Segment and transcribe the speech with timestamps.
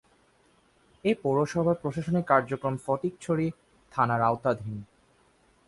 [1.03, 3.47] এ পৌরসভার প্রশাসনিক কার্যক্রম ফটিকছড়ি
[3.91, 4.75] থানার আওতাধীন।